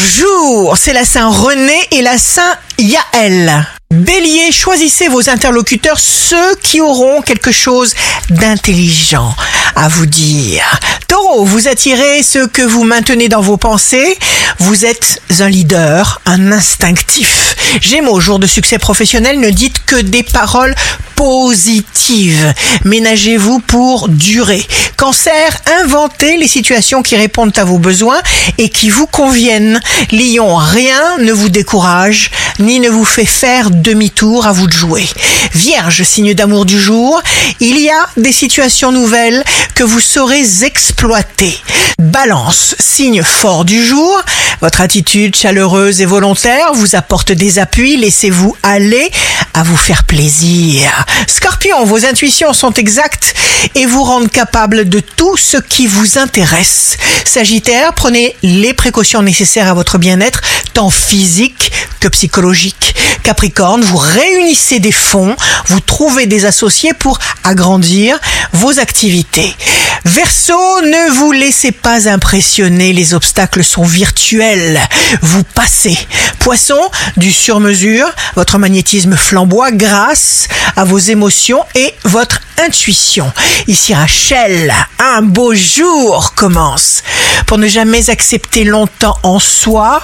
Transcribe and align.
Bonjour, 0.00 0.76
c'est 0.76 0.92
la 0.92 1.04
Saint 1.04 1.28
René 1.28 1.76
et 1.90 2.02
la 2.02 2.18
Saint 2.18 2.54
Yaël. 2.78 3.66
Bélier, 3.90 4.52
choisissez 4.52 5.08
vos 5.08 5.28
interlocuteurs, 5.28 5.98
ceux 5.98 6.54
qui 6.62 6.80
auront 6.80 7.20
quelque 7.20 7.50
chose 7.50 7.94
d'intelligent 8.30 9.34
à 9.74 9.88
vous 9.88 10.06
dire. 10.06 10.78
Taureau, 11.08 11.44
vous 11.44 11.66
attirez 11.66 12.22
ceux 12.22 12.46
que 12.46 12.62
vous 12.62 12.84
maintenez 12.84 13.28
dans 13.28 13.40
vos 13.40 13.56
pensées. 13.56 14.16
Vous 14.58 14.84
êtes 14.84 15.20
un 15.40 15.48
leader, 15.48 16.20
un 16.26 16.52
instinctif. 16.52 17.56
Gémeaux, 17.80 18.20
jour 18.20 18.38
de 18.38 18.46
succès 18.46 18.78
professionnel, 18.78 19.40
ne 19.40 19.50
dites 19.50 19.84
que 19.86 19.96
des 19.96 20.22
paroles 20.22 20.74
positives. 21.14 22.54
Ménagez-vous 22.84 23.60
pour 23.60 24.08
durer. 24.08 24.66
Cancer, 24.96 25.60
inventez 25.82 26.36
les 26.36 26.48
situations 26.48 27.02
qui 27.02 27.16
répondent 27.16 27.56
à 27.56 27.64
vos 27.64 27.78
besoins 27.78 28.20
et 28.56 28.68
qui 28.68 28.90
vous 28.90 29.06
conviennent. 29.06 29.80
Lion, 30.12 30.56
rien 30.56 31.18
ne 31.18 31.32
vous 31.32 31.48
décourage 31.48 32.30
ni 32.58 32.80
ne 32.80 32.88
vous 32.88 33.04
fait 33.04 33.24
faire 33.24 33.70
demi-tour 33.70 34.46
à 34.46 34.52
vous 34.52 34.66
de 34.66 34.72
jouer. 34.72 35.06
Vierge, 35.54 36.02
signe 36.02 36.34
d'amour 36.34 36.64
du 36.64 36.80
jour, 36.80 37.22
il 37.60 37.78
y 37.78 37.90
a 37.90 38.08
des 38.16 38.32
situations 38.32 38.92
nouvelles 38.92 39.44
que 39.74 39.84
vous 39.84 40.00
saurez 40.00 40.64
exploiter. 40.64 41.56
Balance, 41.98 42.74
signe 42.78 43.22
fort 43.22 43.64
du 43.64 43.84
jour, 43.84 44.20
votre 44.60 44.80
attitude 44.80 45.36
chaleureuse 45.36 46.00
et 46.00 46.06
volontaire 46.06 46.72
vous 46.74 46.96
apporte 46.96 47.32
des 47.32 47.58
appuis, 47.58 47.96
laissez-vous 47.96 48.56
aller 48.62 49.10
à 49.54 49.62
vous 49.62 49.76
faire 49.76 50.04
plaisir. 50.04 50.90
Scorpion, 51.26 51.84
vos 51.84 52.04
intuitions 52.04 52.52
sont 52.52 52.72
exactes 52.72 53.34
et 53.74 53.86
vous 53.86 54.02
rendent 54.02 54.30
capable 54.30 54.88
de 54.88 55.00
tout 55.00 55.36
ce 55.36 55.56
qui 55.56 55.86
vous 55.86 56.18
intéresse. 56.18 56.96
Sagittaire, 57.24 57.92
prenez 57.94 58.34
les 58.42 58.74
précautions 58.74 59.22
nécessaires 59.22 59.68
à 59.68 59.74
votre 59.74 59.98
bien-être, 59.98 60.40
tant 60.74 60.90
physique 60.90 61.70
que 62.00 62.08
psychologique. 62.08 62.94
Capricorne, 63.22 63.82
vous 63.82 63.98
réunissez 63.98 64.80
des 64.80 64.92
fonds, 64.92 65.36
vous 65.66 65.80
trouvez 65.80 66.26
des 66.26 66.46
associés 66.46 66.94
pour 66.94 67.18
agrandir 67.44 68.18
vos 68.52 68.78
activités. 68.78 69.54
Verseau, 70.04 70.80
ne 70.82 71.10
vous 71.16 71.32
laissez 71.32 71.72
pas 71.72 72.08
impressionner, 72.08 72.92
les 72.92 73.14
obstacles 73.14 73.64
sont 73.64 73.84
virtuels. 73.84 74.80
Vous 75.22 75.42
passez. 75.42 75.98
Poisson, 76.38 76.80
du 77.16 77.32
sur-mesure, 77.32 78.08
votre 78.36 78.58
magnétisme 78.58 79.16
flamboie 79.16 79.72
grâce 79.72 80.48
à 80.76 80.84
vos 80.84 80.98
émotions 80.98 81.64
et 81.74 81.94
votre 82.04 82.40
intuition. 82.58 83.32
Ici 83.66 83.94
Rachel, 83.94 84.72
un 84.98 85.22
beau 85.22 85.54
jour 85.54 86.34
commence. 86.34 87.02
Pour 87.46 87.58
ne 87.58 87.66
jamais 87.66 88.10
accepter 88.10 88.64
longtemps 88.64 89.18
en 89.22 89.38
soi 89.38 90.02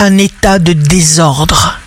un 0.00 0.18
état 0.18 0.58
de 0.58 0.72
désordre. 0.72 1.78